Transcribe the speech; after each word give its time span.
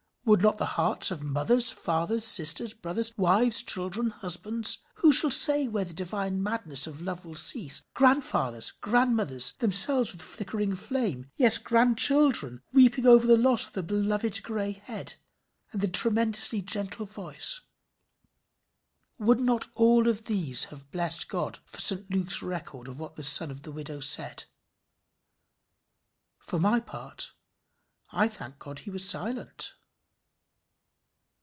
Would 0.23 0.43
not 0.43 0.59
the 0.59 0.67
hearts 0.77 1.09
of 1.09 1.23
mothers, 1.23 1.71
fathers, 1.71 2.23
sisters, 2.23 2.75
brothers, 2.75 3.11
wives, 3.17 3.63
children, 3.63 4.11
husbands 4.11 4.77
who 4.97 5.11
shall 5.11 5.31
say 5.31 5.67
where 5.67 5.83
the 5.83 5.95
divine 5.95 6.43
madness 6.43 6.85
of 6.85 7.01
love 7.01 7.25
will 7.25 7.33
cease? 7.33 7.83
grandfathers, 7.95 8.69
grandmothers 8.69 9.53
themselves 9.57 10.13
with 10.13 10.21
flickering 10.21 10.75
flame 10.75 11.31
yes, 11.37 11.57
grandchildren, 11.57 12.61
weeping 12.71 13.07
over 13.07 13.25
the 13.25 13.35
loss 13.35 13.65
of 13.65 13.73
the 13.73 13.81
beloved 13.81 14.43
gray 14.43 14.73
head 14.73 15.15
and 15.71 15.91
tremulously 15.91 16.61
gentle 16.61 17.07
voice 17.07 17.59
would 19.17 19.39
not 19.39 19.69
all 19.73 20.03
these 20.13 20.65
have 20.65 20.91
blessed 20.91 21.29
God 21.29 21.57
for 21.65 21.79
St 21.81 22.11
Luke's 22.11 22.43
record 22.43 22.87
of 22.87 22.99
what 22.99 23.15
the 23.15 23.23
son 23.23 23.49
of 23.49 23.63
the 23.63 23.71
widow 23.71 23.99
said? 23.99 24.43
For 26.37 26.59
my 26.59 26.79
part, 26.79 27.31
I 28.11 28.27
thank 28.27 28.59
God 28.59 28.79
he 28.79 28.91
was 28.91 29.09
silent. 29.09 29.73